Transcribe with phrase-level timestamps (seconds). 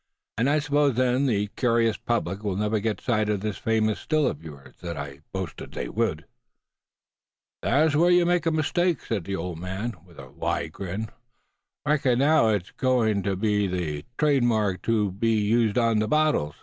[0.35, 3.59] And I suppose then that the curious public will never get the sight of this
[3.59, 6.25] famous Still of yours, that I boasted they would."
[7.61, 11.11] "Thet's whar yuh makes a mistake, suh," said the old man, with a wide grin.
[11.85, 13.67] "I reckons now as it's a gwine to be
[14.01, 16.55] ther trade mark ter be used on ther bottles.